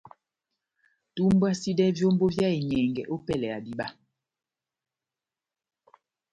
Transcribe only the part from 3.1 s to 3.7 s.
opɛlɛ ya